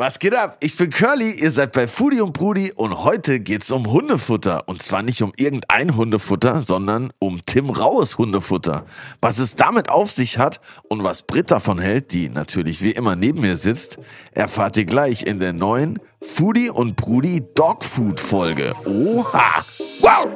Was 0.00 0.20
geht 0.20 0.32
ab? 0.32 0.58
Ich 0.60 0.76
bin 0.76 0.90
Curly, 0.90 1.32
ihr 1.32 1.50
seid 1.50 1.72
bei 1.72 1.88
Foodie 1.88 2.20
und 2.20 2.32
Brudi 2.32 2.70
und 2.70 3.02
heute 3.02 3.40
geht's 3.40 3.72
um 3.72 3.90
Hundefutter. 3.90 4.68
Und 4.68 4.80
zwar 4.80 5.02
nicht 5.02 5.22
um 5.22 5.32
irgendein 5.36 5.96
Hundefutter, 5.96 6.60
sondern 6.60 7.12
um 7.18 7.40
Tim 7.44 7.68
Raues 7.68 8.16
Hundefutter. 8.16 8.86
Was 9.20 9.40
es 9.40 9.56
damit 9.56 9.88
auf 9.88 10.12
sich 10.12 10.38
hat 10.38 10.60
und 10.88 11.02
was 11.02 11.22
Britt 11.22 11.50
davon 11.50 11.80
hält, 11.80 12.12
die 12.12 12.28
natürlich 12.28 12.80
wie 12.80 12.92
immer 12.92 13.16
neben 13.16 13.40
mir 13.40 13.56
sitzt, 13.56 13.98
erfahrt 14.30 14.76
ihr 14.76 14.84
gleich 14.84 15.24
in 15.24 15.40
der 15.40 15.52
neuen 15.52 15.98
Foodie 16.22 16.70
und 16.70 16.94
Brudi 16.94 17.42
Dogfood 17.56 18.20
Folge. 18.20 18.76
Oha! 18.84 19.64
Wow! 20.00 20.28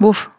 Wuff. 0.00 0.30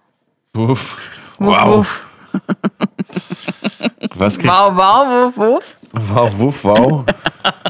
Wuff. 0.53 0.97
Wow. 1.39 1.77
wuff. 1.77 2.05
Was 4.15 4.37
kriegt, 4.37 4.51
Wow, 4.53 4.75
wow, 4.75 5.07
wuff, 5.07 5.37
wuff. 5.37 5.75
wow, 5.93 6.37
wuff, 6.37 6.63
wow. 6.63 7.05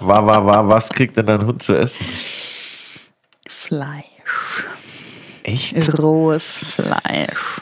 Wow, 0.02 0.26
wow, 0.26 0.46
wow. 0.46 0.68
Was 0.68 0.90
kriegt 0.90 1.16
denn 1.18 1.26
dein 1.26 1.46
Hund 1.46 1.62
zu 1.62 1.76
essen? 1.76 2.06
Fleisch. 3.48 4.04
Echt? 5.44 5.98
Rohes 6.00 6.60
Fleisch. 6.68 7.62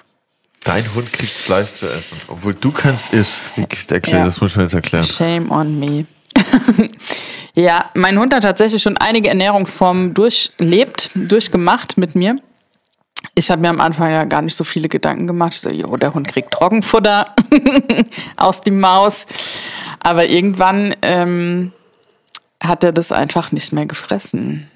Dein 0.64 0.94
Hund 0.94 1.12
kriegt 1.14 1.32
Fleisch 1.32 1.74
zu 1.74 1.88
essen. 1.88 2.18
Obwohl 2.28 2.54
du 2.54 2.72
kannst 2.72 3.14
erkläre, 3.14 4.20
Ja. 4.20 4.26
das 4.26 4.42
muss 4.42 4.52
ich 4.52 4.58
mir 4.58 4.64
jetzt 4.64 4.74
erklären. 4.76 5.04
Shame 5.06 5.50
on 5.52 5.80
me. 5.80 6.06
ja, 7.56 7.90
mein 7.96 8.18
Hund 8.20 8.34
hat 8.34 8.44
tatsächlich 8.44 8.82
schon 8.82 8.98
einige 8.98 9.30
Ernährungsformen 9.30 10.14
durchlebt, 10.14 11.12
durchgemacht 11.16 11.98
mit 11.98 12.16
mir. 12.16 12.36
Ich 13.40 13.50
habe 13.50 13.62
mir 13.62 13.70
am 13.70 13.80
Anfang 13.80 14.12
ja 14.12 14.26
gar 14.26 14.42
nicht 14.42 14.58
so 14.58 14.66
viele 14.66 14.90
Gedanken 14.90 15.26
gemacht. 15.26 15.54
So, 15.54 15.70
jo, 15.70 15.96
der 15.96 16.14
Hund 16.14 16.28
kriegt 16.28 16.52
Trockenfutter 16.52 17.24
aus 18.36 18.60
die 18.60 18.72
Maus. 18.72 19.28
Aber 20.02 20.28
irgendwann 20.28 20.94
ähm, 21.02 21.72
hat 22.62 22.84
er 22.84 22.92
das 22.92 23.14
einfach 23.14 23.54
nicht 23.54 23.72
mehr 23.72 23.86
gefressen. 23.86 24.70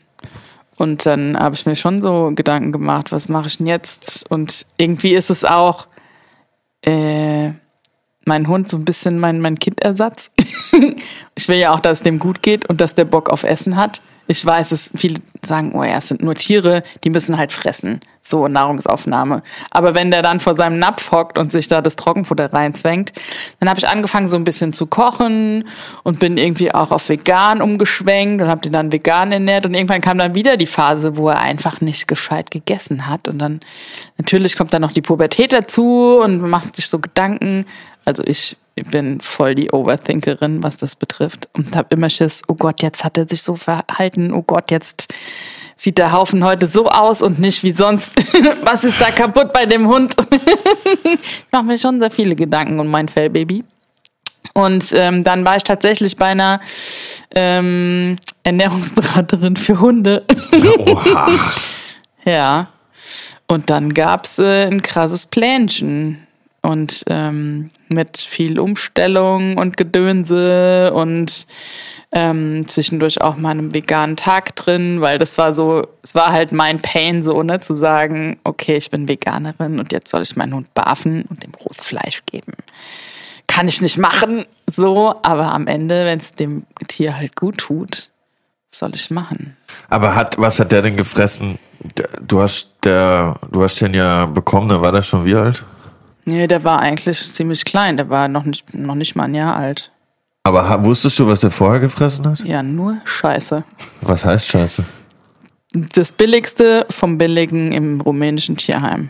Und 0.77 1.05
dann 1.05 1.37
habe 1.37 1.55
ich 1.55 1.65
mir 1.65 1.75
schon 1.75 2.01
so 2.01 2.31
Gedanken 2.33 2.71
gemacht, 2.71 3.11
was 3.11 3.27
mache 3.27 3.47
ich 3.47 3.57
denn 3.57 3.67
jetzt? 3.67 4.31
Und 4.31 4.65
irgendwie 4.77 5.13
ist 5.13 5.29
es 5.29 5.43
auch 5.43 5.87
äh, 6.85 7.51
mein 8.25 8.47
Hund 8.47 8.69
so 8.69 8.77
ein 8.77 8.85
bisschen 8.85 9.19
mein, 9.19 9.41
mein 9.41 9.59
Kindersatz. 9.59 10.31
ich 11.35 11.47
will 11.47 11.57
ja 11.57 11.73
auch, 11.73 11.79
dass 11.79 11.99
es 11.99 12.03
dem 12.03 12.19
gut 12.19 12.41
geht 12.41 12.67
und 12.67 12.81
dass 12.81 12.95
der 12.95 13.05
Bock 13.05 13.29
auf 13.29 13.43
Essen 13.43 13.75
hat. 13.75 14.01
Ich 14.25 14.45
weiß, 14.45 14.71
es 14.71 14.91
viele 14.95 15.19
sagen, 15.43 15.73
oh 15.75 15.83
ja, 15.83 15.97
es 15.97 16.07
sind 16.07 16.23
nur 16.23 16.35
Tiere, 16.35 16.83
die 17.03 17.09
müssen 17.09 17.37
halt 17.37 17.51
fressen. 17.51 17.99
So 18.21 18.47
Nahrungsaufnahme. 18.47 19.43
Aber 19.69 19.95
wenn 19.95 20.09
der 20.09 20.21
dann 20.21 20.39
vor 20.39 20.55
seinem 20.55 20.79
Napf 20.79 21.11
hockt 21.11 21.37
und 21.37 21.51
sich 21.51 21.67
da 21.67 21.81
das 21.81 21.97
Trockenfutter 21.97 22.53
reinzwängt, 22.53 23.11
dann 23.59 23.67
habe 23.67 23.79
ich 23.79 23.87
angefangen 23.89 24.27
so 24.27 24.37
ein 24.37 24.45
bisschen 24.45 24.71
zu 24.71 24.85
kochen 24.85 25.67
und 26.03 26.19
bin 26.19 26.37
irgendwie 26.37 26.73
auch 26.73 26.91
auf 26.91 27.09
vegan 27.09 27.61
umgeschwenkt 27.61 28.41
und 28.41 28.47
habe 28.47 28.61
den 28.61 28.71
dann 28.71 28.93
vegan 28.93 29.33
ernährt 29.33 29.65
und 29.65 29.73
irgendwann 29.73 29.99
kam 29.99 30.17
dann 30.17 30.35
wieder 30.35 30.55
die 30.55 30.67
Phase, 30.67 31.17
wo 31.17 31.27
er 31.27 31.39
einfach 31.39 31.81
nicht 31.81 32.07
gescheit 32.07 32.49
gegessen 32.49 33.07
hat 33.07 33.27
und 33.27 33.39
dann 33.39 33.59
natürlich 34.17 34.55
kommt 34.55 34.73
dann 34.73 34.83
noch 34.83 34.93
die 34.93 35.01
Pubertät 35.01 35.51
dazu 35.51 36.21
und 36.23 36.39
man 36.39 36.49
macht 36.49 36.77
sich 36.77 36.87
so 36.87 36.99
Gedanken. 36.99 37.65
Also 38.05 38.23
ich 38.25 38.57
bin 38.75 39.21
voll 39.21 39.55
die 39.55 39.71
Overthinkerin, 39.71 40.63
was 40.63 40.77
das 40.77 40.95
betrifft 40.95 41.47
und 41.53 41.75
habe 41.75 41.89
immer 41.91 42.09
Schiss, 42.09 42.41
oh 42.47 42.55
Gott, 42.55 42.81
jetzt 42.81 43.03
hat 43.03 43.17
er 43.17 43.27
sich 43.27 43.41
so 43.41 43.55
verhalten, 43.55 44.33
oh 44.33 44.41
Gott, 44.41 44.71
jetzt 44.71 45.13
sieht 45.75 45.97
der 45.97 46.11
Haufen 46.11 46.43
heute 46.43 46.67
so 46.67 46.87
aus 46.87 47.21
und 47.21 47.39
nicht 47.39 47.63
wie 47.63 47.71
sonst. 47.71 48.13
Was 48.63 48.83
ist 48.83 49.01
da 49.01 49.11
kaputt 49.11 49.53
bei 49.53 49.65
dem 49.65 49.87
Hund? 49.87 50.15
ich 51.03 51.45
mache 51.51 51.63
mir 51.63 51.77
schon 51.77 51.99
sehr 51.99 52.11
viele 52.11 52.35
Gedanken 52.35 52.79
um 52.79 52.87
mein 52.87 53.07
Fellbaby. 53.07 53.63
Und 54.53 54.93
ähm, 54.95 55.23
dann 55.23 55.45
war 55.45 55.57
ich 55.57 55.63
tatsächlich 55.63 56.15
bei 56.15 56.27
einer 56.27 56.61
ähm, 57.33 58.17
Ernährungsberaterin 58.43 59.55
für 59.55 59.79
Hunde. 59.79 60.25
Oha. 60.79 61.27
ja. 62.25 62.67
Und 63.47 63.69
dann 63.69 63.93
gab's 63.93 64.39
äh, 64.39 64.67
ein 64.67 64.81
krasses 64.81 65.25
Plänchen. 65.25 66.27
Und 66.61 67.03
ähm, 67.07 67.71
mit 67.93 68.17
viel 68.17 68.59
Umstellung 68.59 69.57
und 69.57 69.77
Gedönse 69.77 70.91
und 70.93 71.47
ähm, 72.11 72.67
zwischendurch 72.67 73.21
auch 73.21 73.37
mal 73.37 73.51
einen 73.51 73.73
veganen 73.73 74.15
Tag 74.15 74.55
drin, 74.55 75.01
weil 75.01 75.17
das 75.17 75.37
war 75.37 75.53
so, 75.53 75.87
es 76.03 76.13
war 76.13 76.31
halt 76.31 76.51
mein 76.51 76.79
Pain, 76.79 77.23
so, 77.23 77.41
ne, 77.41 77.59
zu 77.59 77.73
sagen, 77.75 78.39
okay, 78.43 78.75
ich 78.77 78.91
bin 78.91 79.09
Veganerin 79.09 79.79
und 79.79 79.91
jetzt 79.91 80.11
soll 80.11 80.21
ich 80.21 80.35
meinen 80.35 80.53
Hund 80.53 80.73
barfen 80.75 81.23
und 81.29 81.43
dem 81.43 81.51
rohes 81.55 81.81
Fleisch 81.81 82.21
geben. 82.27 82.53
Kann 83.47 83.67
ich 83.67 83.81
nicht 83.81 83.97
machen, 83.97 84.45
so, 84.67 85.15
aber 85.23 85.51
am 85.53 85.67
Ende, 85.67 86.05
wenn 86.05 86.19
es 86.19 86.33
dem 86.33 86.65
Tier 86.87 87.17
halt 87.17 87.35
gut 87.35 87.57
tut, 87.57 88.09
soll 88.69 88.93
ich 88.93 89.09
machen? 89.09 89.57
Aber 89.89 90.15
hat, 90.15 90.37
was 90.39 90.59
hat 90.59 90.71
der 90.71 90.83
denn 90.83 90.97
gefressen? 90.97 91.57
Du 92.21 92.41
hast, 92.41 92.69
der, 92.83 93.39
du 93.51 93.63
hast 93.63 93.81
den 93.81 93.93
ja 93.93 94.27
bekommen, 94.27 94.69
da 94.69 94.81
war 94.81 94.91
der 94.91 95.01
schon 95.01 95.25
wie 95.25 95.35
alt? 95.35 95.65
Nee, 96.25 96.47
der 96.47 96.63
war 96.63 96.79
eigentlich 96.79 97.19
ziemlich 97.33 97.65
klein, 97.65 97.97
der 97.97 98.09
war 98.09 98.27
noch 98.27 98.45
nicht, 98.45 98.73
noch 98.73 98.95
nicht 98.95 99.15
mal 99.15 99.25
ein 99.25 99.35
Jahr 99.35 99.55
alt. 99.55 99.91
Aber 100.43 100.85
wusstest 100.85 101.19
du, 101.19 101.27
was 101.27 101.39
der 101.39 101.51
vorher 101.51 101.79
gefressen 101.79 102.25
hat? 102.27 102.39
Ja, 102.39 102.63
nur 102.63 102.97
Scheiße. 103.05 103.63
Was 104.01 104.25
heißt 104.25 104.47
Scheiße? 104.47 104.83
Das 105.71 106.11
Billigste 106.11 106.85
vom 106.89 107.17
Billigen 107.17 107.71
im 107.71 108.01
rumänischen 108.01 108.57
Tierheim. 108.57 109.09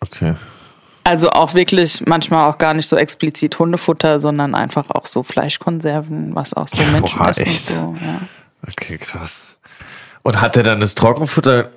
Okay. 0.00 0.34
Also 1.04 1.30
auch 1.30 1.54
wirklich 1.54 2.04
manchmal 2.06 2.50
auch 2.50 2.58
gar 2.58 2.74
nicht 2.74 2.88
so 2.88 2.96
explizit 2.96 3.58
Hundefutter, 3.58 4.18
sondern 4.18 4.54
einfach 4.54 4.90
auch 4.90 5.06
so 5.06 5.22
Fleischkonserven, 5.22 6.34
was 6.34 6.52
auch 6.52 6.68
so 6.68 6.82
Menschen 6.92 7.18
Boah, 7.18 7.30
essen. 7.30 7.42
echt? 7.44 7.66
So, 7.68 7.96
ja. 8.04 8.20
Okay, 8.68 8.98
krass. 8.98 9.42
Und 10.22 10.40
hat 10.40 10.56
er 10.56 10.62
dann 10.64 10.80
das 10.80 10.94
Trockenfutter 10.94 11.70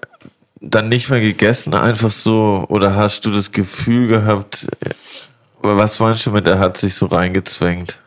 dann 0.61 0.89
nicht 0.89 1.09
mehr 1.09 1.21
gegessen, 1.21 1.73
einfach 1.73 2.11
so? 2.11 2.65
Oder 2.69 2.95
hast 2.95 3.25
du 3.25 3.31
das 3.31 3.51
Gefühl 3.51 4.07
gehabt, 4.07 4.67
äh, 4.81 4.89
was 5.61 5.99
meinst 5.99 6.25
du 6.25 6.31
mit, 6.31 6.47
er 6.47 6.59
hat 6.59 6.77
sich 6.77 6.93
so 6.95 7.05
reingezwängt? 7.07 7.99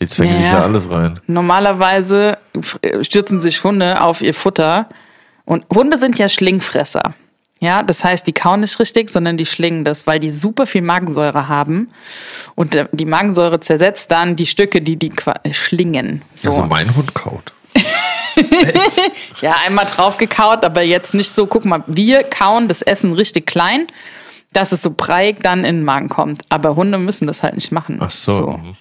Die 0.00 0.08
zwängen 0.08 0.36
sich 0.36 0.46
Ja. 0.46 0.58
ja 0.58 0.62
alles 0.62 0.88
rein. 0.90 1.18
Normalerweise 1.26 2.38
f- 2.56 2.78
stürzen 3.02 3.40
sich 3.40 3.64
Hunde 3.64 4.00
auf 4.00 4.22
ihr 4.22 4.32
Futter 4.34 4.88
und 5.44 5.64
Hunde 5.74 5.98
sind 5.98 6.18
ja 6.18 6.28
Schlingfresser. 6.28 7.14
Ja, 7.60 7.82
das 7.82 8.04
heißt, 8.04 8.24
die 8.28 8.32
kauen 8.32 8.60
nicht 8.60 8.78
richtig, 8.78 9.10
sondern 9.10 9.36
die 9.36 9.44
schlingen 9.46 9.84
das, 9.84 10.06
weil 10.06 10.20
die 10.20 10.30
super 10.30 10.64
viel 10.66 10.82
Magensäure 10.82 11.48
haben 11.48 11.88
und 12.54 12.74
der- 12.74 12.88
die 12.92 13.04
Magensäure 13.06 13.58
zersetzt 13.58 14.12
dann 14.12 14.36
die 14.36 14.46
Stücke, 14.46 14.80
die 14.80 14.96
die 14.96 15.10
äh, 15.42 15.52
schlingen. 15.52 16.22
So. 16.36 16.50
Also 16.50 16.62
mein 16.64 16.94
Hund 16.94 17.14
kaut. 17.14 17.52
Ja, 19.40 19.56
einmal 19.64 19.86
drauf 19.86 20.18
gekaut, 20.18 20.64
aber 20.64 20.82
jetzt 20.82 21.14
nicht 21.14 21.30
so, 21.30 21.46
guck 21.46 21.64
mal, 21.64 21.84
wir 21.86 22.24
kauen 22.24 22.68
das 22.68 22.82
Essen 22.82 23.12
richtig 23.12 23.46
klein, 23.46 23.86
dass 24.52 24.72
es 24.72 24.82
so 24.82 24.92
breiig 24.96 25.40
dann 25.42 25.60
in 25.60 25.76
den 25.76 25.84
Magen 25.84 26.08
kommt. 26.08 26.42
Aber 26.48 26.76
Hunde 26.76 26.98
müssen 26.98 27.26
das 27.26 27.42
halt 27.42 27.54
nicht 27.54 27.72
machen. 27.72 27.98
Ach 28.00 28.10
so. 28.10 28.58
mhm. 28.62 28.76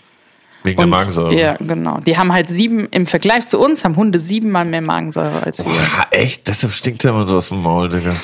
Wegen 0.64 0.80
Und, 0.82 0.90
der 0.90 0.98
Magensäure. 0.98 1.36
Ja, 1.40 1.56
genau. 1.60 2.00
Die 2.06 2.18
haben 2.18 2.34
halt 2.34 2.50
sieben, 2.50 2.88
im 2.92 3.06
Vergleich 3.06 3.48
zu 3.48 3.60
uns 3.60 3.86
haben 3.86 3.96
Hunde 3.96 4.20
siebenmal 4.20 4.66
mehr 4.66 4.82
Magensäure 4.82 5.44
als 5.44 5.60
wir. 5.60 5.66
Boah, 5.66 6.08
echt? 6.12 6.48
Deshalb 6.48 6.74
stinkt 6.74 7.06
er 7.06 7.12
immer 7.12 7.28
so 7.28 7.38
aus 7.38 7.50
dem 7.50 7.62
Maul, 7.62 7.88
Digga. 7.88 8.16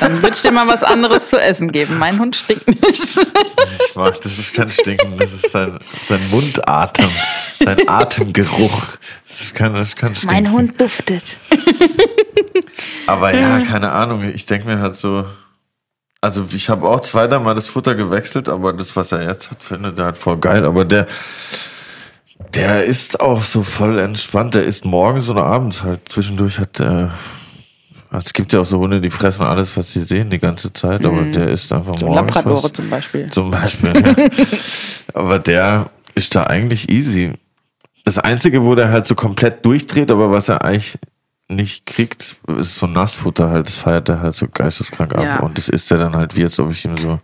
Dann 0.00 0.22
würde 0.22 0.34
ich 0.34 0.42
dir 0.42 0.52
mal 0.52 0.68
was 0.68 0.82
anderes 0.82 1.28
zu 1.28 1.40
essen 1.40 1.72
geben. 1.72 1.98
Mein 1.98 2.18
Hund 2.18 2.36
stinkt 2.36 2.68
nicht. 2.68 3.18
Ich 3.88 3.96
mag, 3.96 4.20
das 4.20 4.38
ist 4.38 4.54
kein 4.54 4.70
Stinken, 4.70 5.16
das 5.16 5.32
ist 5.32 5.50
sein, 5.50 5.78
sein 6.06 6.20
Mundatem, 6.30 7.08
sein 7.58 7.88
Atemgeruch. 7.88 8.82
Das 9.26 9.40
ist 9.40 9.54
kein, 9.54 9.74
das 9.74 9.88
ist 9.88 9.96
kein 9.96 10.14
Stinken. 10.14 10.34
Mein 10.34 10.52
Hund 10.52 10.80
duftet. 10.80 11.38
Aber 13.06 13.34
ja, 13.34 13.60
keine 13.60 13.90
Ahnung. 13.92 14.22
Ich 14.34 14.46
denke 14.46 14.66
mir 14.68 14.80
halt 14.80 14.96
so. 14.96 15.24
Also 16.20 16.44
ich 16.52 16.68
habe 16.68 16.86
auch 16.86 17.00
zweimal 17.00 17.40
mal 17.40 17.54
das 17.54 17.68
Futter 17.68 17.94
gewechselt, 17.94 18.50
aber 18.50 18.74
das, 18.74 18.94
was 18.94 19.12
er 19.12 19.26
jetzt 19.26 19.50
hat, 19.50 19.64
findet 19.64 19.98
er 19.98 20.06
halt 20.06 20.18
voll 20.18 20.36
geil. 20.36 20.66
Aber 20.66 20.84
der, 20.84 21.06
der 22.54 22.84
ist 22.84 23.20
auch 23.20 23.42
so 23.42 23.62
voll 23.62 23.98
entspannt. 23.98 24.54
Der 24.54 24.64
isst 24.64 24.84
morgens 24.84 25.30
oder 25.30 25.44
abends 25.44 25.82
halt. 25.82 26.00
Zwischendurch 26.08 26.58
hat 26.58 26.78
er. 26.80 27.12
Es 28.12 28.32
gibt 28.32 28.52
ja 28.52 28.60
auch 28.60 28.64
so 28.64 28.78
Hunde, 28.78 29.00
die 29.00 29.10
fressen 29.10 29.44
alles, 29.44 29.76
was 29.76 29.92
sie 29.92 30.02
sehen, 30.02 30.30
die 30.30 30.38
ganze 30.38 30.72
Zeit, 30.72 31.06
aber 31.06 31.22
der 31.22 31.48
isst 31.48 31.72
einfach 31.72 31.96
So 31.96 32.06
morgens 32.06 32.34
Labradore 32.34 32.64
was. 32.64 32.72
zum 32.72 32.90
Beispiel. 32.90 33.30
Zum 33.30 33.50
Beispiel. 33.50 33.92
ja. 33.94 34.28
aber 35.14 35.38
der 35.38 35.90
ist 36.14 36.34
da 36.34 36.44
eigentlich 36.44 36.90
easy. 36.90 37.32
Das 38.04 38.18
Einzige, 38.18 38.64
wo 38.64 38.74
der 38.74 38.90
halt 38.90 39.06
so 39.06 39.14
komplett 39.14 39.64
durchdreht, 39.64 40.10
aber 40.10 40.30
was 40.30 40.48
er 40.48 40.64
eigentlich 40.64 40.98
nicht 41.48 41.86
kriegt, 41.86 42.36
ist 42.58 42.78
so 42.78 42.86
Nassfutter 42.86 43.50
halt. 43.50 43.68
Das 43.68 43.76
feiert 43.76 44.08
er 44.08 44.20
halt 44.20 44.34
so 44.34 44.46
geisteskrank 44.48 45.14
ab. 45.14 45.22
Ja. 45.22 45.40
Und 45.40 45.56
das 45.58 45.68
isst 45.68 45.90
er 45.92 45.98
dann 45.98 46.16
halt 46.16 46.36
wie, 46.36 46.42
als 46.42 46.58
ob 46.58 46.70
ich 46.72 46.84
ihm 46.84 46.96
so 46.96 47.20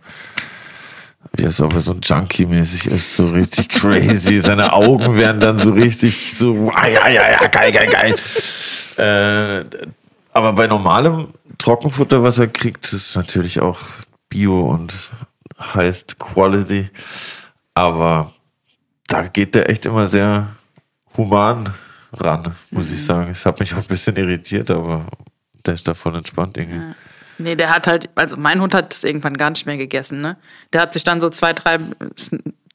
wie 1.35 1.45
als 1.45 1.59
ob 1.61 1.73
er 1.73 1.79
so 1.79 1.93
ein 1.93 1.99
Junkie-mäßig 2.01 2.87
ist, 2.87 3.15
so 3.17 3.27
richtig 3.29 3.69
crazy. 3.69 4.41
Seine 4.41 4.73
Augen 4.73 5.17
werden 5.17 5.41
dann 5.41 5.57
so 5.57 5.73
richtig 5.73 6.35
so, 6.35 6.71
ah, 6.73 6.87
ja, 6.87 7.07
ja, 7.09 7.31
ja, 7.31 7.47
geil, 7.47 7.71
geil, 7.71 7.89
geil. 7.89 8.15
Äh, 8.97 9.65
aber 10.37 10.53
bei 10.53 10.67
normalem 10.67 11.29
Trockenfutter, 11.57 12.21
was 12.21 12.37
er 12.37 12.47
kriegt, 12.47 12.93
ist 12.93 13.15
natürlich 13.15 13.59
auch 13.59 13.79
Bio 14.29 14.61
und 14.61 14.93
heißt 15.59 16.19
Quality. 16.19 16.89
Aber 17.73 18.31
da 19.07 19.23
geht 19.27 19.55
der 19.55 19.69
echt 19.69 19.85
immer 19.87 20.05
sehr 20.05 20.55
human 21.15 21.73
ran, 22.13 22.55
muss 22.69 22.91
ich 22.91 23.03
sagen. 23.03 23.31
Es 23.31 23.45
hat 23.45 23.59
mich 23.59 23.73
auch 23.73 23.79
ein 23.79 23.85
bisschen 23.85 24.15
irritiert, 24.15 24.69
aber 24.69 25.05
der 25.65 25.73
ist 25.73 25.87
davon 25.87 26.15
entspannt 26.15 26.57
irgendwie. 26.57 26.77
Ja. 26.77 26.95
Nee, 27.39 27.55
der 27.55 27.73
hat 27.73 27.87
halt, 27.87 28.09
also 28.15 28.37
mein 28.37 28.61
Hund 28.61 28.73
hat 28.73 28.93
es 28.93 29.03
irgendwann 29.03 29.37
gar 29.37 29.49
nicht 29.49 29.65
mehr 29.65 29.77
gegessen, 29.77 30.21
ne? 30.21 30.37
Der 30.73 30.81
hat 30.81 30.93
sich 30.93 31.03
dann 31.03 31.21
so 31.21 31.29
zwei, 31.29 31.53
drei 31.53 31.79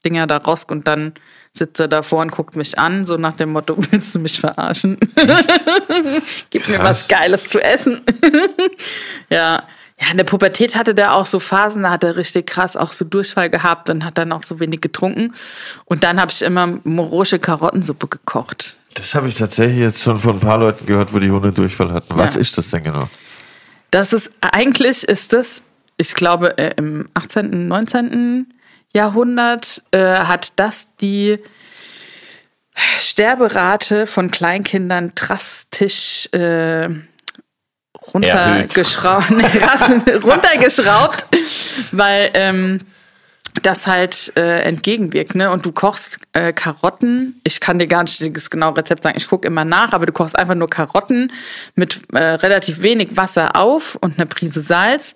Dinger 0.05 0.27
da 0.27 0.37
raus 0.37 0.67
und 0.71 0.87
dann 0.87 1.15
sitzt 1.53 1.81
er 1.81 1.89
davor 1.89 2.21
und 2.23 2.33
guckt 2.33 2.57
mich 2.57 2.79
an, 2.79 3.05
so 3.05 3.17
nach 3.17 3.37
dem 3.37 3.53
Motto, 3.53 3.77
willst 3.91 4.15
du 4.15 4.19
mich 4.19 4.41
verarschen? 4.41 4.99
Gib 6.51 6.69
mir 6.69 6.79
was 6.79 7.09
Geiles 7.09 7.49
zu 7.49 7.63
essen. 7.63 8.01
ja. 9.31 9.63
Ja, 10.01 10.11
in 10.11 10.17
der 10.17 10.25
Pubertät 10.25 10.75
hatte 10.75 10.97
der 10.97 11.15
auch 11.15 11.27
so 11.27 11.39
Phasen, 11.39 11.85
da 11.85 11.91
hat 11.91 12.03
er 12.03 12.17
richtig 12.17 12.49
krass 12.49 12.77
auch 12.77 12.93
so 12.93 13.05
Durchfall 13.05 13.51
gehabt 13.51 13.89
und 13.89 14.05
hat 14.05 14.19
dann 14.19 14.33
auch 14.33 14.43
so 14.43 14.59
wenig 14.59 14.81
getrunken. 14.81 15.33
Und 15.85 16.03
dann 16.03 16.21
habe 16.21 16.33
ich 16.33 16.43
immer 16.43 16.81
morosche 16.83 17.39
Karottensuppe 17.39 18.09
gekocht. 18.09 18.79
Das 18.95 19.15
habe 19.15 19.29
ich 19.29 19.37
tatsächlich 19.37 19.79
jetzt 19.79 20.03
schon 20.03 20.19
von 20.19 20.37
ein 20.37 20.41
paar 20.41 20.59
Leuten 20.59 20.87
gehört, 20.87 21.13
wo 21.13 21.21
die 21.21 21.31
Hunde 21.31 21.53
Durchfall 21.53 21.93
hatten. 21.93 22.17
Was 22.17 22.35
ja. 22.35 22.41
ist 22.41 22.59
das 22.59 22.71
denn 22.71 22.83
genau? 22.83 23.09
Das 23.93 24.13
ist, 24.13 24.33
eigentlich 24.41 25.05
ist 25.05 25.35
das, 25.35 25.65
ich 25.99 26.15
glaube, 26.15 26.59
äh, 26.59 26.75
im 26.77 27.09
18., 27.15 27.69
19. 27.69 28.53
Jahrhundert 28.93 29.83
äh, 29.91 29.99
hat 29.99 30.53
das 30.57 30.97
die 30.97 31.39
Sterberate 32.75 34.07
von 34.07 34.31
Kleinkindern 34.31 35.13
drastisch 35.15 36.29
äh, 36.33 36.89
runtergeschraubt, 38.13 39.31
runtergeschraubt 40.25 41.27
weil 41.93 42.31
ähm, 42.35 42.81
das 43.63 43.87
halt 43.87 44.33
äh, 44.37 44.63
entgegenwirkt, 44.63 45.35
ne? 45.35 45.51
Und 45.51 45.67
du 45.67 45.73
kochst 45.73 46.19
äh, 46.33 46.55
Karotten. 46.55 47.41
Ich 47.45 47.61
kann 47.61 47.79
dir 47.79 47.87
gar 47.87 48.03
nicht 48.03 48.35
das 48.35 48.49
genaue 48.49 48.79
Rezept 48.79 49.03
sagen. 49.03 49.19
Ich 49.19 49.29
gucke 49.29 49.47
immer 49.47 49.67
nach, 49.67 49.93
aber 49.93 50.07
du 50.07 50.13
kochst 50.13 50.39
einfach 50.39 50.55
nur 50.55 50.71
Karotten 50.71 51.31
mit 51.75 52.01
äh, 52.15 52.19
relativ 52.19 52.81
wenig 52.81 53.17
Wasser 53.17 53.55
auf 53.55 53.97
und 54.01 54.19
einer 54.19 54.27
Prise 54.27 54.63
Salz. 54.63 55.15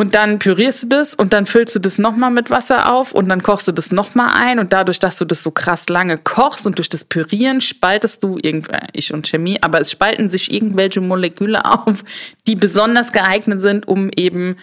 Und 0.00 0.14
dann 0.14 0.38
pürierst 0.38 0.84
du 0.84 0.86
das 0.88 1.14
und 1.14 1.34
dann 1.34 1.44
füllst 1.44 1.74
du 1.74 1.78
das 1.78 1.98
nochmal 1.98 2.30
mit 2.30 2.48
Wasser 2.48 2.90
auf 2.90 3.12
und 3.12 3.28
dann 3.28 3.42
kochst 3.42 3.68
du 3.68 3.72
das 3.72 3.92
nochmal 3.92 4.30
ein 4.34 4.58
und 4.58 4.72
dadurch, 4.72 4.98
dass 4.98 5.16
du 5.16 5.26
das 5.26 5.42
so 5.42 5.50
krass 5.50 5.90
lange 5.90 6.16
kochst 6.16 6.66
und 6.66 6.78
durch 6.78 6.88
das 6.88 7.04
Pürieren 7.04 7.60
spaltest 7.60 8.22
du, 8.22 8.38
äh, 8.38 8.62
ich 8.94 9.12
und 9.12 9.28
Chemie, 9.28 9.58
aber 9.60 9.78
es 9.78 9.90
spalten 9.90 10.30
sich 10.30 10.50
irgendwelche 10.54 11.02
Moleküle 11.02 11.62
auf, 11.86 12.02
die 12.46 12.56
besonders 12.56 13.12
geeignet 13.12 13.60
sind, 13.60 13.88
um 13.88 14.08
eben, 14.16 14.56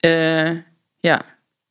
äh, 0.00 0.54
ja, 1.04 1.24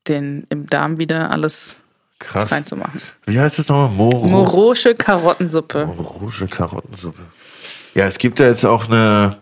den 0.07 0.45
im 0.49 0.67
Darm 0.67 0.99
wieder 0.99 1.31
alles 1.31 1.79
Krass. 2.19 2.51
reinzumachen. 2.51 3.01
Wie 3.25 3.39
heißt 3.39 3.57
das 3.57 3.69
nochmal? 3.69 3.89
Moro 3.89 4.27
Morosche 4.27 4.93
Karottensuppe. 4.93 5.87
Morosche 5.87 6.45
Karottensuppe. 6.45 7.23
Ja, 7.95 8.05
es 8.05 8.19
gibt 8.19 8.37
ja 8.37 8.49
jetzt 8.49 8.67
auch 8.67 8.87
eine 8.87 9.37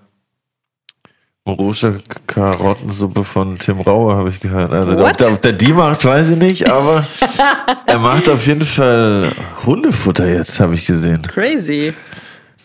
Morosche 1.47 1.99
Karottensuppe 2.27 3.23
von 3.23 3.57
Tim 3.57 3.79
Rauer, 3.79 4.17
habe 4.17 4.27
ich 4.27 4.41
gehört. 4.41 4.73
Also 4.73 4.97
ob 4.99 5.15
der, 5.15 5.31
ob 5.31 5.41
der, 5.41 5.53
die 5.53 5.71
macht, 5.71 6.03
weiß 6.03 6.31
ich 6.31 6.37
nicht, 6.37 6.69
aber 6.69 7.07
er 7.85 7.99
macht 7.99 8.27
auf 8.27 8.45
jeden 8.45 8.65
Fall 8.65 9.31
Hundefutter 9.65 10.27
jetzt, 10.27 10.59
habe 10.59 10.73
ich 10.73 10.85
gesehen. 10.85 11.21
Crazy. 11.21 11.93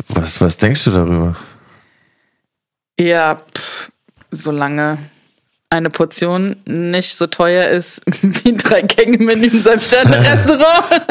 Was, 0.09 0.41
was 0.41 0.57
denkst 0.57 0.85
du 0.87 0.91
darüber? 0.91 1.37
Ja, 2.99 3.37
pff, 3.37 3.93
solange 4.33 4.99
eine 5.71 5.89
Portion 5.89 6.57
nicht 6.65 7.15
so 7.15 7.29
teuer 7.29 7.69
ist 7.69 8.03
wie 8.23 8.57
drei 8.57 8.83
Gänge-Menü 8.83 9.47
in 9.47 9.63
seinem 9.63 9.81
Sterne-Restaurant. 9.81 11.05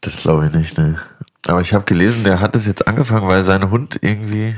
das 0.00 0.16
glaube 0.18 0.46
ich 0.46 0.52
nicht, 0.52 0.78
ne. 0.78 1.00
Aber 1.48 1.60
ich 1.60 1.74
habe 1.74 1.84
gelesen, 1.86 2.22
der 2.22 2.38
hat 2.38 2.54
es 2.54 2.66
jetzt 2.66 2.86
angefangen, 2.86 3.26
weil 3.26 3.42
sein 3.42 3.68
Hund 3.72 3.98
irgendwie 4.00 4.54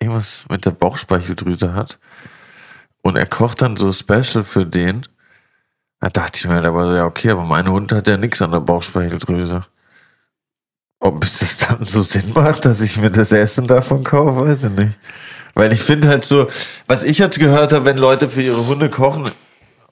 irgendwas 0.00 0.44
mit 0.48 0.64
der 0.64 0.70
Bauchspeicheldrüse 0.70 1.74
hat. 1.74 1.98
Und 3.02 3.16
er 3.16 3.26
kocht 3.26 3.62
dann 3.62 3.76
so 3.76 3.92
Special 3.92 4.44
für 4.44 4.66
den. 4.66 5.02
Da 6.00 6.08
dachte 6.08 6.38
ich 6.38 6.46
mir 6.46 6.54
halt 6.54 6.66
aber 6.66 6.86
so, 6.86 6.94
ja, 6.94 7.04
okay, 7.06 7.30
aber 7.30 7.44
mein 7.44 7.68
Hund 7.68 7.92
hat 7.92 8.08
ja 8.08 8.16
nichts 8.16 8.40
an 8.42 8.52
der 8.52 8.60
Bauchspeicheldrüse. 8.60 9.62
Ob 11.00 11.22
es 11.24 11.38
das 11.38 11.58
dann 11.58 11.84
so 11.84 12.02
Sinn 12.02 12.32
macht, 12.34 12.64
dass 12.64 12.80
ich 12.80 12.98
mir 12.98 13.10
das 13.10 13.32
Essen 13.32 13.66
davon 13.66 14.04
kaufe, 14.04 14.46
weiß 14.46 14.64
ich 14.64 14.70
nicht. 14.70 14.98
Weil 15.54 15.72
ich 15.72 15.80
finde 15.80 16.08
halt 16.08 16.24
so, 16.24 16.48
was 16.86 17.04
ich 17.04 17.18
jetzt 17.18 17.38
gehört 17.38 17.72
habe, 17.72 17.84
wenn 17.84 17.98
Leute 17.98 18.28
für 18.28 18.42
ihre 18.42 18.66
Hunde 18.66 18.88
kochen, 18.90 19.30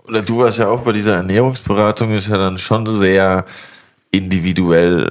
oder 0.04 0.22
du 0.22 0.38
warst 0.38 0.58
ja 0.58 0.68
auch 0.68 0.82
bei 0.82 0.92
dieser 0.92 1.16
Ernährungsberatung, 1.16 2.12
ist 2.12 2.28
ja 2.28 2.38
dann 2.38 2.58
schon 2.58 2.86
sehr 2.98 3.44
individuell 4.12 5.08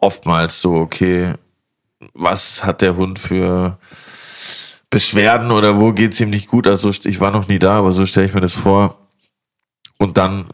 oftmals 0.00 0.60
so, 0.60 0.74
okay, 0.74 1.34
was 2.14 2.64
hat 2.64 2.82
der 2.82 2.96
Hund 2.96 3.18
für 3.18 3.78
Beschwerden 4.90 5.50
oder 5.50 5.80
wo 5.80 5.92
geht 5.92 6.12
es 6.12 6.20
ihm 6.20 6.30
nicht 6.30 6.48
gut? 6.48 6.66
Also 6.66 6.90
ich 6.90 7.20
war 7.20 7.30
noch 7.30 7.48
nie 7.48 7.58
da, 7.58 7.78
aber 7.78 7.92
so 7.92 8.06
stelle 8.06 8.26
ich 8.26 8.34
mir 8.34 8.40
das 8.40 8.54
vor. 8.54 8.98
Und 9.98 10.18
dann 10.18 10.46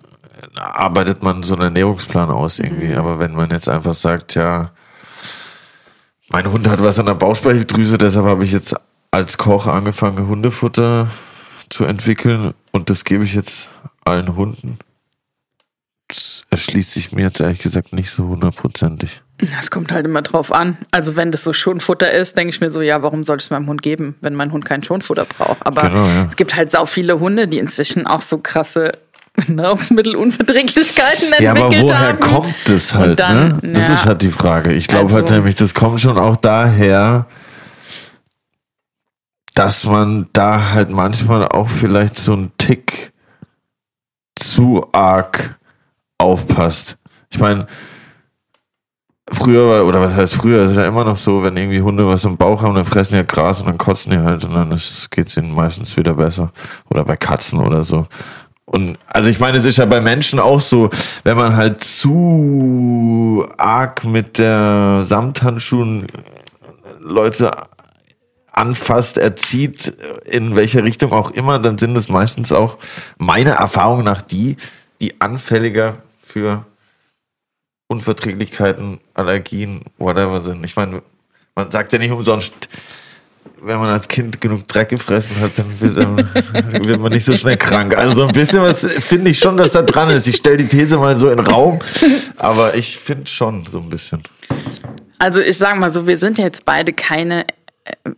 arbeitet 0.55 1.23
man 1.23 1.43
so 1.43 1.55
einen 1.55 1.65
Ernährungsplan 1.65 2.31
aus 2.31 2.59
irgendwie. 2.59 2.89
Mhm. 2.89 2.99
Aber 2.99 3.19
wenn 3.19 3.35
man 3.35 3.51
jetzt 3.51 3.69
einfach 3.69 3.95
sagt, 3.95 4.35
ja, 4.35 4.73
mein 6.31 6.51
Hund 6.51 6.69
hat 6.69 6.83
was 6.83 6.99
an 6.99 7.07
der 7.07 7.15
Bauchspeicheldrüse, 7.15 7.99
deshalb 7.99 8.27
habe 8.27 8.45
ich 8.45 8.53
jetzt 8.53 8.75
als 9.11 9.39
Koch 9.39 9.67
angefangen, 9.67 10.29
Hundefutter 10.29 11.11
zu 11.69 11.85
entwickeln 11.85 12.55
und 12.73 12.91
das 12.91 13.05
gebe 13.05 13.25
ich 13.25 13.35
jetzt 13.35 13.69
allen 14.05 14.37
Hunden. 14.37 14.79
Das 16.09 16.43
erschließt 16.51 16.93
sich 16.93 17.13
mir 17.13 17.23
jetzt 17.23 17.41
ehrlich 17.41 17.61
gesagt 17.61 17.93
nicht 17.93 18.11
so 18.11 18.27
hundertprozentig. 18.29 19.23
Das 19.57 19.71
kommt 19.71 19.93
halt 19.93 20.07
immer 20.07 20.23
drauf 20.23 20.53
an. 20.53 20.77
Also 20.91 21.17
wenn 21.17 21.33
das 21.33 21.45
so 21.45 21.53
Schonfutter 21.53 22.11
ist, 22.11 22.37
denke 22.37 22.51
ich 22.51 22.61
mir 22.61 22.71
so, 22.71 22.81
ja, 22.81 23.03
warum 23.03 23.25
soll 23.25 23.39
ich 23.39 23.45
es 23.45 23.51
meinem 23.51 23.67
Hund 23.67 23.83
geben, 23.83 24.17
wenn 24.21 24.35
mein 24.35 24.53
Hund 24.53 24.65
kein 24.65 24.83
Schonfutter 24.83 25.25
braucht? 25.25 25.67
Aber 25.67 25.83
genau, 25.83 26.07
ja. 26.07 26.27
es 26.29 26.37
gibt 26.37 26.55
halt 26.55 26.71
sau 26.71 26.87
viele 26.87 27.21
Hunde, 27.21 27.49
die 27.49 27.59
inzwischen 27.59 28.07
auch 28.07 28.21
so 28.21 28.39
krasse 28.39 28.93
Nahrungsmittelunverträglichkeiten 29.47 31.33
entwickelt 31.33 31.43
Ja, 31.43 31.53
aber 31.53 31.71
woher 31.71 32.09
haben. 32.09 32.21
kommt 32.21 32.55
das 32.67 32.95
halt? 32.95 33.19
Dann, 33.19 33.61
ne? 33.63 33.73
Das 33.75 33.89
ja, 33.89 33.95
ist 33.95 34.07
halt 34.07 34.23
die 34.23 34.31
Frage. 34.31 34.73
Ich 34.73 34.89
glaube 34.89 35.13
halt 35.13 35.23
also, 35.23 35.35
halt 35.35 35.43
nämlich, 35.43 35.55
das 35.55 35.75
kommt 35.75 36.01
schon 36.01 36.19
auch 36.19 36.37
daher, 36.37 37.27
dass 39.55 39.85
man 39.85 40.29
da 40.33 40.73
halt 40.73 40.91
manchmal 40.91 41.47
auch 41.49 41.69
vielleicht 41.69 42.17
so 42.17 42.33
einen 42.33 42.53
Tick 42.59 43.13
zu 44.39 44.89
arg 44.93 45.59
aufpasst. 46.19 46.97
Ich 47.31 47.39
meine, 47.39 47.67
früher 49.33 49.69
war, 49.69 49.85
oder 49.87 50.01
was 50.01 50.15
heißt 50.15 50.35
früher, 50.35 50.65
ist 50.65 50.77
ja 50.77 50.87
immer 50.87 51.05
noch 51.05 51.17
so, 51.17 51.43
wenn 51.43 51.57
irgendwie 51.57 51.81
Hunde 51.81 52.07
was 52.07 52.25
im 52.25 52.37
Bauch 52.37 52.63
haben, 52.63 52.75
dann 52.75 52.85
fressen 52.85 53.13
die 53.13 53.19
ja 53.19 53.23
Gras 53.23 53.61
und 53.61 53.67
dann 53.67 53.79
kotzen 53.79 54.13
die 54.13 54.19
halt 54.19 54.45
und 54.45 54.55
dann 54.55 54.71
geht 55.11 55.29
es 55.29 55.37
ihnen 55.37 55.55
meistens 55.55 55.97
wieder 55.97 56.15
besser. 56.15 56.53
Oder 56.89 57.05
bei 57.05 57.17
Katzen 57.17 57.61
oder 57.61 57.85
so. 57.85 58.07
Und 58.65 58.99
also 59.07 59.29
ich 59.29 59.41
meine, 59.41 59.59
es 59.59 59.65
ist 59.65 59.79
ja 59.79 59.85
bei 59.85 60.01
Menschen 60.01 60.39
auch 60.39 60.61
so, 60.61 60.91
wenn 61.25 61.37
man 61.37 61.57
halt 61.57 61.83
zu 61.83 63.45
arg 63.57 64.05
mit 64.05 64.39
der 64.39 65.01
Samthandschuhen 65.03 66.07
Leute 67.01 67.51
anfasst, 68.53 69.19
erzieht, 69.19 69.93
in 70.25 70.55
welche 70.55 70.85
Richtung 70.85 71.13
auch 71.13 71.31
immer, 71.31 71.59
dann 71.59 71.79
sind 71.79 71.97
es 71.97 72.09
meistens 72.09 72.53
auch 72.53 72.79
meiner 73.19 73.53
Erfahrung 73.53 74.05
nach 74.05 74.23
die, 74.23 74.57
die 75.01 75.21
anfälliger 75.21 75.97
für 76.19 76.65
Unverträglichkeiten, 77.91 79.01
Allergien, 79.15 79.81
whatever 79.99 80.41
sind. 80.41 80.65
Ich 80.65 80.77
meine, 80.77 81.03
man 81.57 81.73
sagt 81.73 81.93
ja 81.93 81.99
nicht 81.99 82.13
umsonst, 82.13 82.69
wenn 83.61 83.79
man 83.81 83.91
als 83.91 84.07
Kind 84.07 84.41
genug 84.41 84.69
Dreck 84.69 84.91
gefressen 84.91 85.35
hat, 85.41 85.51
dann 85.57 85.81
wird, 85.81 85.97
dann 85.97 86.17
wird 86.87 87.01
man 87.01 87.13
nicht 87.13 87.25
so 87.25 87.37
schnell 87.37 87.57
krank. 87.57 87.97
Also 87.97 88.15
so 88.15 88.27
ein 88.27 88.33
bisschen 88.33 88.63
was 88.63 88.85
finde 88.85 89.33
ich 89.33 89.41
schon, 89.41 89.57
dass 89.57 89.73
da 89.73 89.83
dran 89.83 90.09
ist. 90.11 90.29
Ich 90.29 90.37
stelle 90.37 90.59
die 90.59 90.69
These 90.69 90.99
mal 90.99 91.19
so 91.19 91.31
in 91.31 91.39
den 91.39 91.47
Raum, 91.47 91.81
aber 92.37 92.77
ich 92.77 92.97
finde 92.97 93.27
schon 93.27 93.67
so 93.67 93.79
ein 93.81 93.91
bisschen. 93.91 94.23
Also 95.19 95.41
ich 95.41 95.59
sage 95.59 95.81
mal 95.81 95.93
so, 95.93 96.07
wir 96.07 96.17
sind 96.17 96.39
ja 96.39 96.45
jetzt 96.45 96.65
beide 96.65 96.93
keine 96.93 97.45